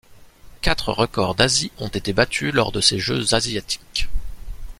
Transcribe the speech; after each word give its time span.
Quatre 0.61 0.91
records 0.93 1.35
d'Asie 1.35 1.71
ont 1.77 1.89
été 1.89 2.11
battus 2.11 2.51
lors 2.51 2.71
de 2.71 2.81
ces 2.81 2.97
Jeux 2.97 3.35
asiatiques. 3.35 4.09